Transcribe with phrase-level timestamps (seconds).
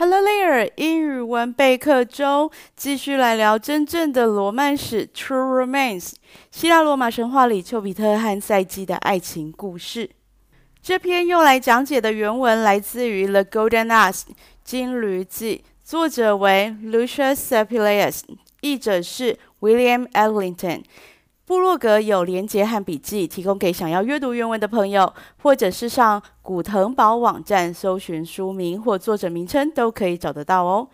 [0.00, 0.70] Hello, Lear.
[0.76, 6.12] 英语文备课中，继续来聊真正的罗曼史 （True Romance），
[6.52, 10.08] 希腊罗马神话里丘比特和赛姬的爱情故事。
[10.80, 14.20] 这篇用来讲解的原文来自于《The Golden Ass》
[14.62, 18.20] 金驴记，作者为 Lucius Seculaus，
[18.60, 20.84] 译者是 William Ellington。
[21.48, 25.10] 部落格有连结和笔记，提供给想要阅读原文的朋友，
[25.42, 30.86] 或者是上古腾堡网站搜寻书名或作者名称都可以找得到哦。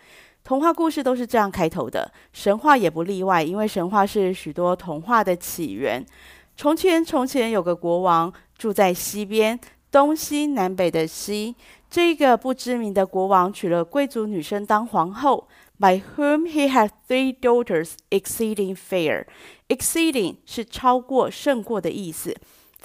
[0.44, 6.06] 童话故事都是这样开头的，神话也不例外，因为神话是许多童话的起源。
[6.56, 9.58] 从前，从前有个国王住在西边，
[9.90, 11.56] 东西南北的西。
[11.90, 15.48] 这个不知名的国王娶了贵族女生当皇后。
[15.78, 19.26] By whom he had three daughters, exceeding fair.
[19.68, 22.36] Exceeding 是超过、胜过的意思。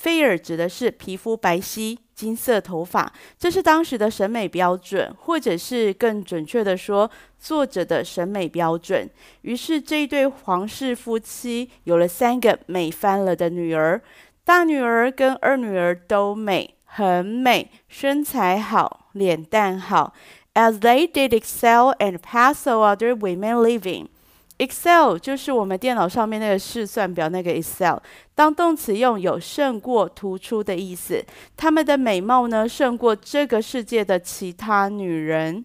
[0.02, 9.10] Fair 指的是皮肤白皙、金色头发，这是当时的审美标准，或者是更准确的说，作者的审美标准。
[9.42, 14.02] 于是这一对皇室夫妻有了三个美翻了的女儿，
[14.46, 20.14] 大女儿跟二女儿都美，很美，身材好，脸蛋好。
[20.55, 24.09] As they did excel and pass other women living.
[24.56, 27.98] Excel 就是我们电脑上面那个试算表那个 Excel，
[28.37, 31.25] 当动词用有胜过、突出的意思。
[31.56, 35.64] 她们的美貌呢，胜过这个世界的其他女人。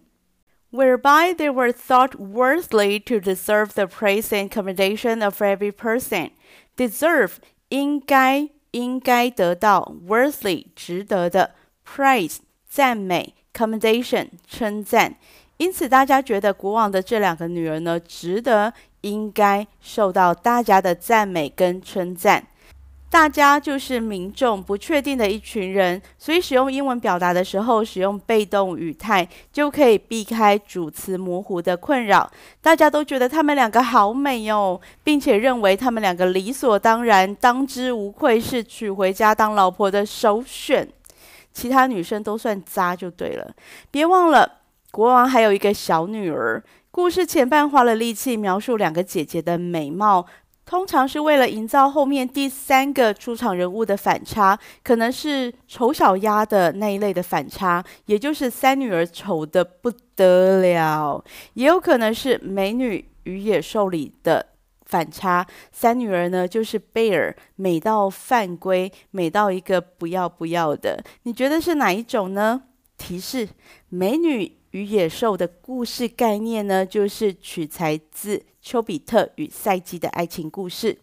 [0.72, 6.32] Whereby they were thought worthy to deserve the praise and commendation of every person.
[6.76, 7.34] Deserve
[7.70, 13.36] 应该应该得到，worthy 值得的，praise 赞美。
[13.57, 15.15] Commendation 称赞，
[15.59, 22.45] 因此大家觉得国王的这两个女儿呢，值得应该受到大家的赞美跟称赞。
[23.09, 32.29] 大家就是民众，不确定的一群人，所以使用英文表达的时候，使用被动语态就可以避开主词模糊的困扰。
[32.61, 40.89] 大家都觉得他们两个好美哦，并且认为他们两个理所当然、当之无愧是娶回家当老婆的首选。
[41.55, 43.55] 其他女生都算渣就对了。
[43.91, 44.61] 别忘了，
[44.91, 46.63] 国王还有一个小女儿。
[46.91, 50.27] 故事前半花了力气描述两个姐姐的美貌，
[50.65, 64.54] 通常是为了营造后面第三个出场人物的反差，可能是丑小鸭的那一类的反差，也就是三女儿丑得不得了，也有可能是美女与野兽里的。
[64.85, 71.03] 反差，三女儿呢，就是贝尔美到犯规，美到一个不要不要的。
[71.23, 72.63] 你觉得是哪一种呢？
[72.97, 73.49] 提示：
[73.89, 80.99] 美女与野兽的故事概念呢，就是取材自丘比特与赛姬的爱情故事。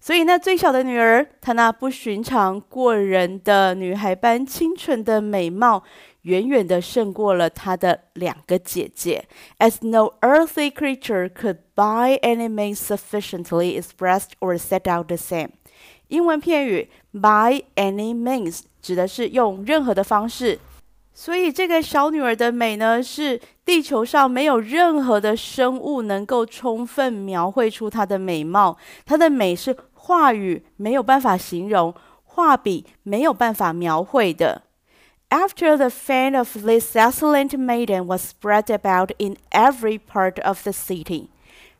[0.00, 5.82] 所以，那最小的女儿，她那不寻常过人的女孩般清纯的美貌，
[6.24, 9.24] 远远的胜过了她的两个姐姐。
[9.58, 15.52] As no earthly creature could by any means sufficiently express or set out the same。
[16.08, 20.58] 英文片语 by any means 指的是用任何的方式。
[21.14, 28.76] 所以，这个小女儿的美呢，是地球上没有任何的生物能够充分描绘出她的美貌。
[29.06, 29.74] 她的美是。
[30.06, 34.64] 话语没有办法形容，画笔没有办法描绘的。
[35.29, 41.27] After the fame of this excellent maiden was spread about in every part of the city,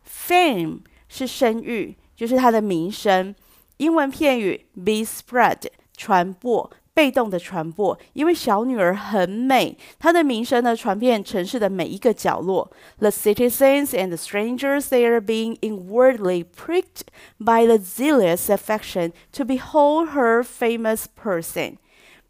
[0.04, 3.34] fame 是声誉，就是她的名声。
[3.78, 6.70] 英文片语 be spread 传播。
[6.92, 12.70] 被动的传播，因为小女儿很美，她的名声呢传遍城市的每一个角落。
[12.98, 17.06] The citizens and the strangers there being inwardly pricked
[17.38, 21.78] by the zealous affection to behold her famous person.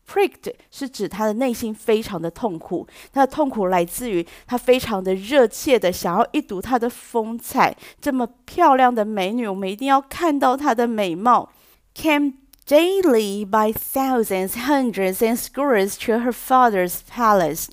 [0.08, 7.76] Pricked 是指他的内心非常的痛苦，他的痛苦来自于他非常的热切的想要一睹她的风采。
[8.00, 11.50] 这么漂亮的美女，我们一定要看到她的美貌。
[11.94, 12.34] Came
[12.68, 17.68] Daily by thousands, hundreds, and scores to her father's palace。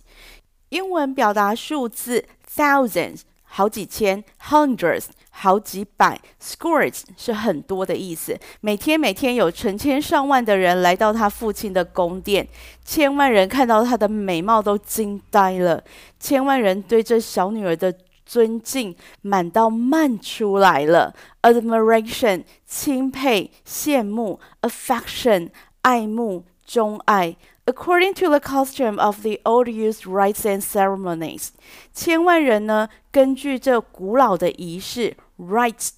[0.68, 3.20] 英文表达数字 thousands
[3.54, 8.38] 好几千，hundreds 好几百，scores 是很多的意思。
[8.62, 12.48] 每天每天有成千上万的人来到他父亲的宫殿，
[12.82, 15.84] 千万人看到她的美貌都惊呆了，
[16.18, 17.94] 千万人对这小女儿的。
[18.24, 21.12] 尊敬满到漫出来了
[21.42, 25.50] ，admiration 钦佩、羡慕，affection
[25.82, 27.36] 爱慕、钟爱。
[27.64, 31.50] According to the custom of the old youth rites and ceremonies，
[31.94, 35.90] 千万人呢，根据这古老的仪式，rites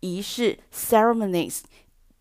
[0.00, 1.60] 仪式，ceremonies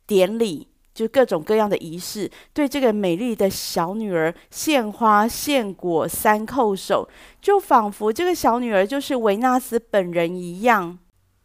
[0.06, 7.10] 典礼就各种各样的仪式，对这个美丽的小女儿献花献果三叩首，
[7.42, 11.00] 就仿佛这个小女儿就是维纳斯本人一样。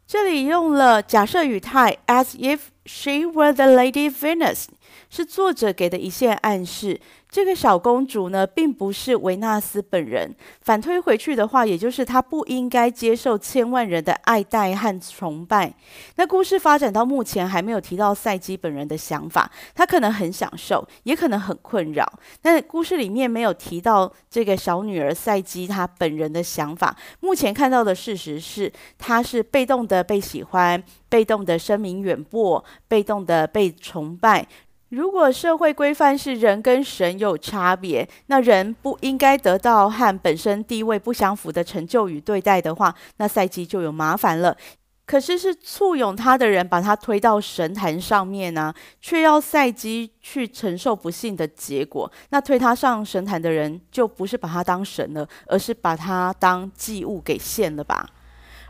[0.06, 4.64] 这里用了假设语态，as if she were the Lady Venus，
[5.10, 6.98] 是作者给的一线暗示。
[7.30, 10.34] 这个小公主呢，并不是维纳斯本人。
[10.62, 15.74] 反推回去的话，也就是她不应该接受千万人的爱戴和崇拜。
[16.16, 19.50] 那故事发展到目前，还没有提到赛基本人的想法。
[19.74, 22.10] 她可能很享受，也可能很困扰。
[22.40, 26.96] 但故事里面没有提到这个小女儿赛基她本人的想法。
[27.20, 34.46] 目前看到的事实是，她是被动的被喜欢，被动的声名远播，被动的被崇拜。
[34.90, 44.56] 如果社会规范是人跟神有差别，那人不应该得到和本身地位不相符的成就与对待的话，那赛姬就有麻烦了。
[45.04, 52.10] 可是是簇拥他的人把他推到神坛上面呢、却要赛姬去承受不幸的结果。
[52.28, 58.06] 那推他上神坛的人就不是把他当神了，而是把他当祭物给献了吧。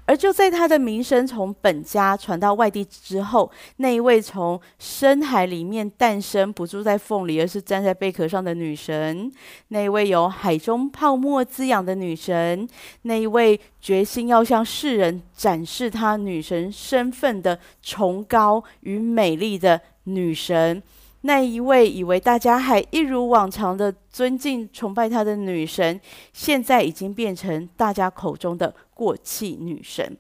[0.08, 9.30] 而就在他的名声从本家传到外地之后，那一位从深海里面诞生，不住在缝里，而是站在贝壳上的女神；
[9.68, 12.66] 那一位由海中泡沫滋养的女神；
[13.02, 20.82] 那一位决心要向世人展示她女神身份的崇高与美丽的女神。
[21.22, 26.00] 那一位以为大家还一如往常的尊敬崇拜她的女神，
[26.32, 30.18] 现在已经变成大家口中的过气女神。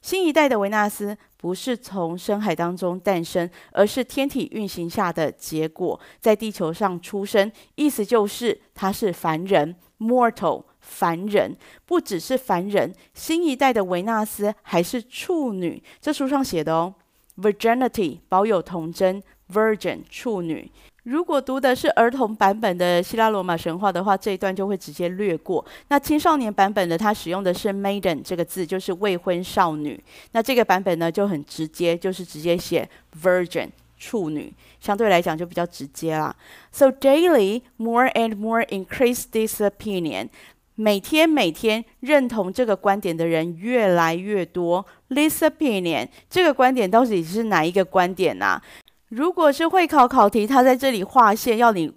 [0.00, 12.94] 新一代的维纳斯不是从深海当中诞生，而是天体运行下的结果，在地球上出生，意思就是她是凡人 （mortal），凡人，不只是凡人。
[13.14, 16.94] 新一代的维纳斯还是处女，这书上写的哦
[17.38, 19.20] ，virginity 保有童真。
[19.52, 20.70] Virgin 处女，
[21.04, 25.64] 如果读的是儿童版本的希腊罗马神话的话，这一段就会直接略过。
[25.88, 29.98] 那青少年版本的，它使用的是 maiden 这个字，就是未婚少女。
[30.32, 32.88] 那这个版本呢就很直接，就是直接写
[33.22, 33.68] Virgin
[33.98, 36.34] 处女，相对来讲就比较直接啦。
[36.70, 40.28] So daily more and more increase this opinion，
[40.74, 44.84] 每天每天认同这个观点的人越来越多。
[45.08, 48.60] This opinion 这个观点到底是哪一个观点呢、
[49.10, 51.92] 如果是会考考题，他在这里划线，要你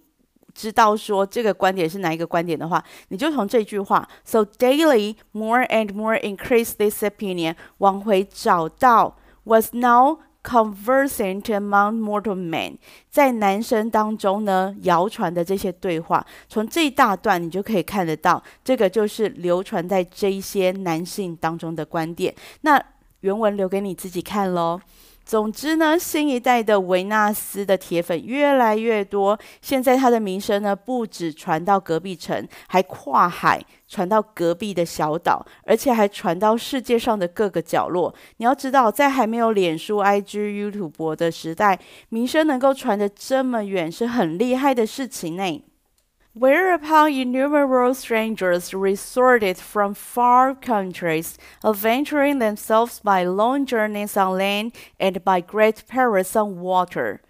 [0.54, 9.16] 知道说这个观点是哪一个观点的话，你就从这句话，so daily more and more increase this opinion，往回找到
[9.46, 12.78] was now conversant among mortal men，
[13.10, 22.34] 在男生当中呢，谣传的这些对话，从这一大段你就可以看得到，这个就是流传在这一些男性当中的观点。
[22.62, 22.84] 那
[23.24, 24.80] 原文留给你自己看喽。
[25.26, 29.40] 总之呢，新一代的维纳斯的铁粉越来越多。
[29.62, 38.14] 现在他的名声呢，不止传到隔壁城，还跨海传到隔壁的小岛，而且还传到世界上的各个角落。
[38.36, 41.80] 你要知道，在还没有脸书、IG、YouTube 的时代，
[42.10, 45.64] 名声能够传得这么远，是很厉害的事情呢。
[46.35, 51.35] Whereupon innumerable strangers resorted from far countries,
[51.65, 57.23] adventuring themselves by long journeys on land and by great perils on water.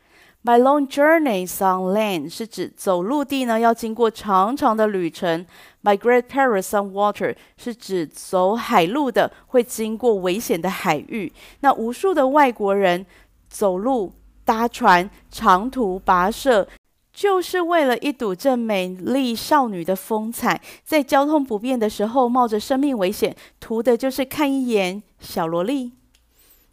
[0.45, 5.47] By long journeys on land 是指走陆地呢，要经过长长的旅程。
[5.83, 11.33] By great perils on water 是指走海路的，会经过危险的海域。
[11.61, 13.07] 那无数的外国人
[13.49, 14.13] 走路、
[14.45, 16.69] 搭船、长途跋涉。
[17.14, 25.92] 就是为了一睹这美丽少女的风采，在交通不便的时候，冒着生命危险，图的就是看一眼小萝莉。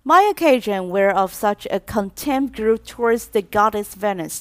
[0.02, 4.40] My occasion whereof such a contempt grew towards the goddess Venus.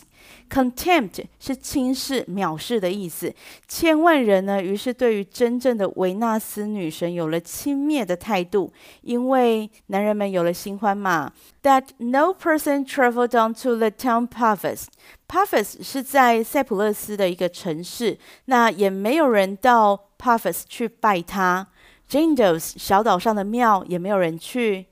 [0.50, 3.33] Contempt 是轻视、藐视的意思。
[3.67, 8.71] 千万人呢，于是对于真正的维纳斯女神有了轻蔑的态度，
[9.01, 11.31] 因为男人们有了新欢嘛。
[11.63, 14.86] That no person traveled down to the town Paphos.
[15.27, 21.67] Paphos 是在塞浦路斯的一个城市，那也没有人到 Paphos 去拜他。
[22.09, 24.88] Gindos 小岛上的庙也没有人去。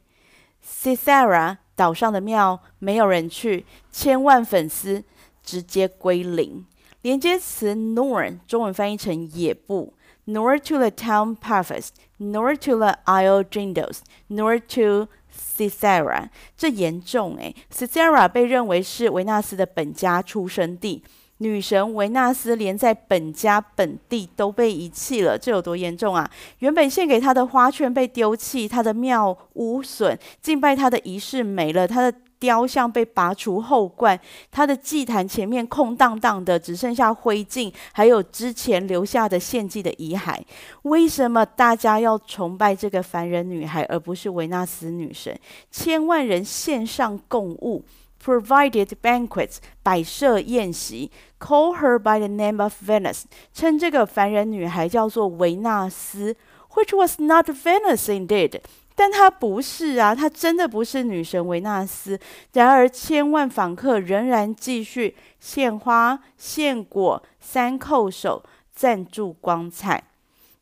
[0.64, 5.04] Cythera 岛上的庙没有人去，千万粉丝。
[5.48, 6.66] 直接归零。
[7.04, 9.94] 连接词 nor 中文翻译成也不
[10.26, 16.28] ，nor to the town Paphos，nor to the isle Gnidos，nor to Cythera。
[16.58, 21.02] 这严重诶，Cythera 被认为是维纳斯的本家出生地。
[21.40, 26.28] 女神维纳斯连在本家本地都被遗弃了，这有多严重啊？
[26.60, 34.20] 原本献给她的花圈被丢弃，她的庙污损，敬拜她的仪式没了，她的雕像被拔除后冠，
[34.52, 40.40] 他的祭坛前面空荡荡的，只剩下灰烬，还有之前留下的献祭的遗骸。
[40.84, 45.38] 为什么大家要崇拜这个凡人女孩，而不是维纳斯女神？
[45.72, 47.84] 千万人献上供物
[48.24, 56.36] ，provided banquets，摆设宴席，call her by the name of Venus，称这个凡人女孩叫做维纳斯
[56.74, 58.60] ，which was not Venus indeed。
[58.98, 62.20] 但她不是啊，她真的不是女神维纳斯。
[62.54, 70.04] 然而，千万访客仍然继续献花、献果、三叩首、赞助光彩。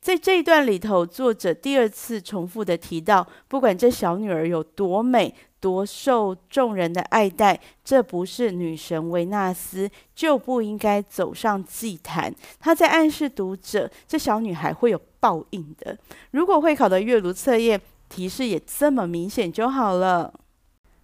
[0.02, 12.32] 在这一段里头，作者第二次重复的提到，不管这小女儿有多美、多受众人的爱戴，这不是女神维纳斯，就不应该走上祭坛。
[12.60, 15.98] 她在暗示读者，这小女孩会有报应的。
[16.32, 20.34] 如果会考的阅读测验，提示也这么明显就好了。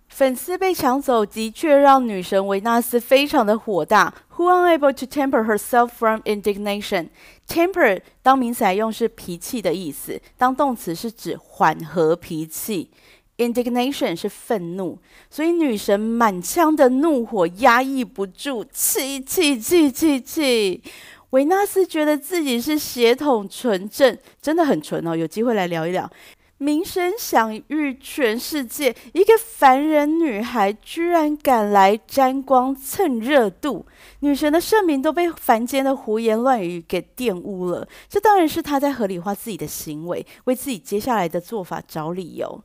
[0.10, 4.14] 粉丝被抢走的确让女神维纳斯非常的火大。
[4.36, 7.08] Who unable to temper herself from indignation?
[7.48, 12.92] Temper 当名词来用是脾气的意思，当动词是指缓和脾气。
[13.38, 20.84] Indignation 是愤怒，所以女神满腔的怒火压抑不住，气气气气气。
[21.32, 25.16] 维纳斯觉得自己是血统纯正，真的很纯哦。
[25.16, 26.08] 有机会来聊一聊。
[26.62, 33.84] 名声享誉全世界，一个凡人女孩居然敢来沾光蹭热度，
[34.20, 37.88] 女神的盛名都被凡间的胡言乱语给玷污了。
[38.08, 42.64] 这当然是她在合理化自己的行为，为自己接下来的做法找理由。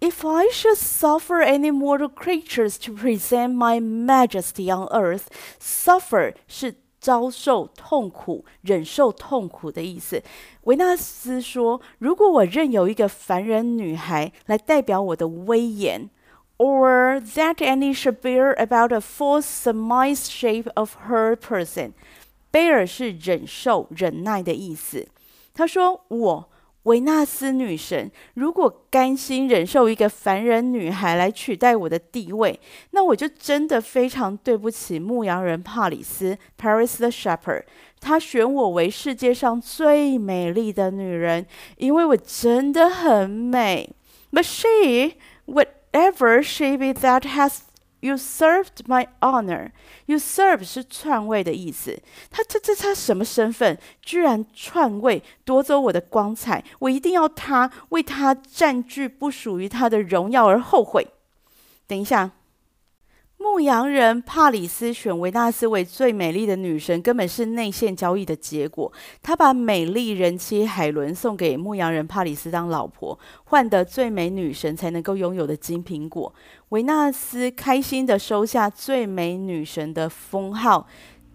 [0.00, 5.22] If I should suffer any mortal creatures to present my majesty on earth,
[5.58, 6.74] suffer 是。
[7.02, 10.22] 遭受痛苦、忍受痛苦的意思。
[10.62, 16.08] 维纳斯说：“如果我任由一个凡人女孩来代表我的威严
[16.58, 21.90] ，or that any should bear about a false surmise shape of her person。
[22.52, 25.08] bear 是忍受、忍耐的意思。”
[25.52, 26.48] 他说：“我。”
[26.84, 32.58] 维纳斯女神，如果甘心忍受一个凡人女孩来取代我的地位，
[32.90, 37.64] 那我就真的非常对不起牧羊人帕里斯 （Paris the Shepherd）。
[38.00, 41.46] 他选我为世界上最美丽的女人，
[41.76, 43.94] 因为我真的很美。
[44.32, 47.58] But she, whatever she be that has
[48.02, 49.70] You served my honor.
[50.06, 52.02] You served 是篡位的意思。
[52.30, 53.78] 他这这他什么身份？
[54.02, 56.64] 居然篡位，夺走我的光彩！
[56.80, 61.06] 我一定要他为他占据不属于他的荣耀而后悔。
[61.86, 62.32] 等一下。
[63.42, 68.90] 牧羊人帕里斯选维纳斯为最美丽的女神，根本是内线交易的结果。
[69.20, 76.32] 他把美丽人妻海伦送给牧羊人帕里斯当老婆，换得最美女神才能够拥有的金苹果。
[76.68, 80.86] 维纳斯开心地收下最美女神的封号，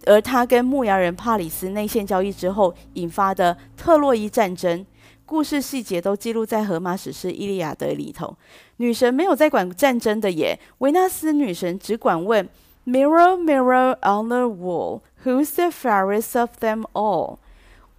[0.06, 4.84] 而他跟牧羊人帕里斯内线交易之后引发的特洛伊战争。
[5.28, 8.34] 故事细节都记录在荷马史诗《伊利亚德》里头。
[8.78, 12.48] 女神没有在管战争的耶，维纳斯女神只管问
[12.86, 17.36] ：“Mirror, mirror on the wall, who's the fairest of them all？”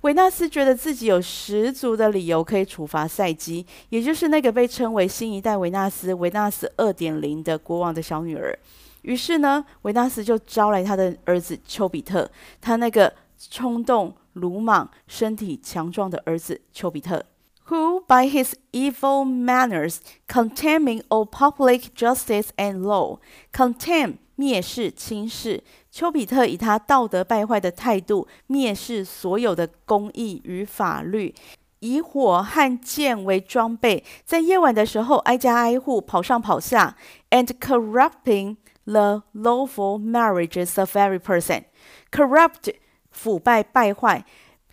[0.01, 8.57] 维纳斯觉得自己有十足的理由可以处罚赛姬，也就是那个被称为新一代维纳斯（维纳斯二点零）的国王的小女儿。
[9.03, 12.27] 于是呢，维纳斯就招来他的儿子丘比特，
[12.59, 14.14] 他那个冲动。
[14.34, 17.24] 鲁莽、身体强壮的儿子丘比特，
[17.68, 25.62] who by his evil manners contemning all public justice and law，contemn 蔑视、轻视。
[25.92, 31.32] 丘比特以他道德败坏的态度蔑视所有的公义与法律，
[31.78, 36.96] 以火和剑为装备，在夜晚的时候挨家挨户跑上跑下，
[37.30, 42.74] and corrupting the lawful marriages of every person。corrupt
[43.11, 44.23] 腐败败坏，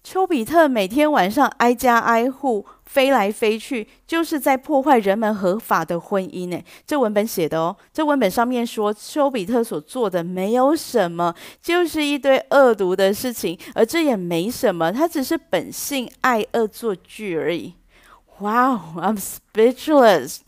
[0.02, 6.60] 丘比特每天晚上挨家挨户飞来飞去，就是在破坏人们合法的婚姻呢。
[6.86, 17.74] 这文本写的哦，这文本上面说丘比特所做的没有什么，就是一堆恶毒的事情，而这也没什么，他只是本性爱恶作剧而已。
[18.38, 20.38] Wow, I'm speechless.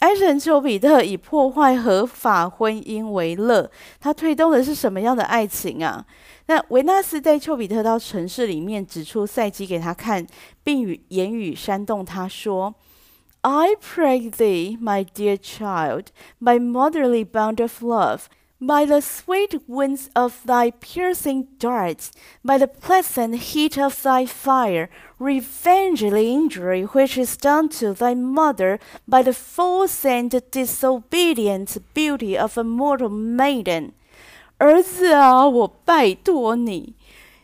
[0.00, 3.70] 爱神丘比特以破坏合法婚姻为乐，
[4.00, 6.04] 他推动的是什么样的爱情啊？
[6.47, 10.25] 那维纳斯带丘比特到城市里面，指出赛姬给他看，
[10.63, 12.75] 并与言语煽动他说：“
[13.41, 16.07] I pray thee, my dear child,
[16.41, 18.27] by motherly bond of love,
[18.65, 22.11] By the sweet winds of thy piercing darts,
[22.45, 24.89] by the pleasant heat of thy fire,
[25.19, 32.37] revenge the injury which is done to thy mother by the false and disobedient beauty
[32.37, 33.91] of a mortal maiden.
[34.58, 36.94] 儿子啊，我拜托你。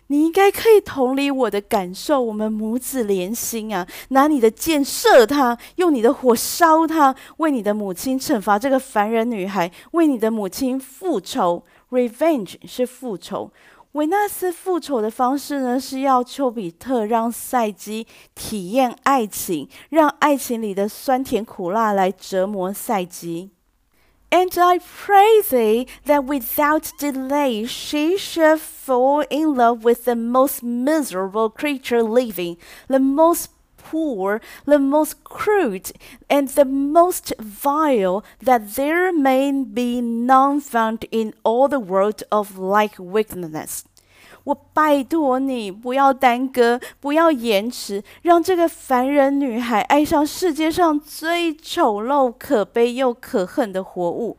[0.09, 3.87] 你应该可以同理我的感受，我们母子连心啊！
[4.09, 11.65] 拿你的箭射他，用你的火烧他，为你的母亲惩罚这个凡人女孩，为你的母亲复仇。
[11.91, 13.51] Revenge 是复仇。
[13.93, 23.54] 维纳斯复仇的方式呢，是要丘比特让赛姬体验爱情，让爱情里的酸甜苦辣来折磨赛姬。
[24.35, 31.51] And I pray thee that without delay she shall fall in love with the most miserable
[31.51, 32.57] creature living,
[32.89, 35.93] the most poor, the most crude,
[36.29, 42.59] and the most vile, that there may be none found in all the world of
[42.59, 43.85] like wickedness.
[44.45, 54.37] 我拜托你，不要耽搁，不要延迟，让这个凡人女孩爱上世界上最丑陋、可悲又可恨的活物。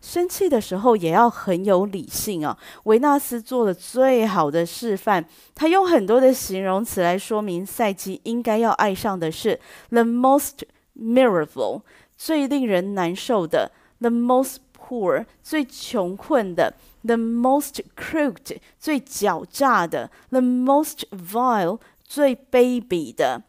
[0.00, 2.56] 生气的时候也要很有理性啊！
[2.84, 5.24] 维纳斯做了最好的示范，
[5.56, 9.58] 他用很多的形容词来说明赛季应该要爱上的是
[9.90, 10.60] the most
[10.96, 11.82] miserable，
[12.16, 16.74] 最令人难受的；the most poor，最穷困的。
[17.04, 23.42] The most crooked 最狡诈的，the most vile 最卑鄙的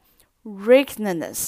[0.46, 1.48] ，wretchedness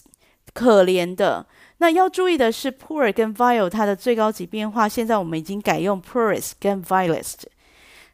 [0.54, 1.46] 可怜的。
[1.78, 7.44] 那要注意的是，poor 跟 vile 它的最高级变化，现在我们已经改用 poorest 跟 vilest。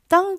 [0.08, 0.38] 当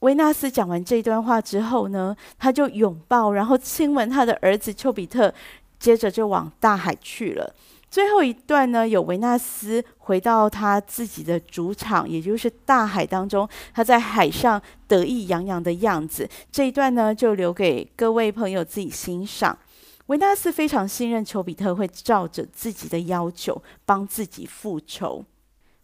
[0.00, 5.34] 维纳斯讲完这段话之后呢，他就拥抱，然后亲吻他的儿子丘比特，
[5.78, 7.54] 接着就往大海去了。
[7.90, 16.28] 最后一段呢，有维纳斯回到他自己的主场，也就是大海当中，他在海上得意洋洋的样子。
[16.52, 19.58] 这一段呢，就留给各位朋友自己欣赏。
[20.06, 25.24] 维纳斯非常信任丘比特会照着自己的要求帮自己复仇。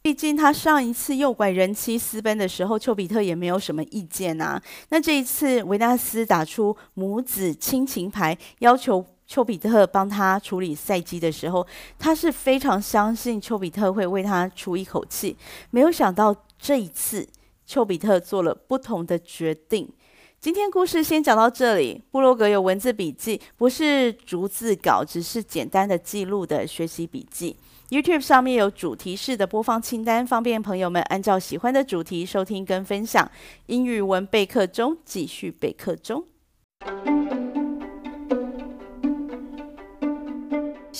[0.02, 4.62] 毕竟他上一次诱拐人妻私奔的时候，丘比特也没有什么意见啊。
[4.90, 9.06] 那这一次，维纳斯打出母子亲情牌，要求。
[9.26, 11.66] 丘比特帮他处理赛姬的时候，
[11.98, 15.36] 他是非常相信丘比特会为他出一口气。
[15.70, 17.26] 没有想到这一次，
[17.66, 19.88] 丘比特做了不同的决定。
[20.40, 22.02] 今天故事先讲到这里。
[22.10, 27.56] 布洛格有文字笔记，不是逐字稿，只是简单的记录的学习笔记。
[27.88, 33.30] YouTube 上面有主题式的播放清单，方便朋友们按照喜欢的主题收听跟分享。
[33.66, 36.26] 英语文备课中，继续备课中。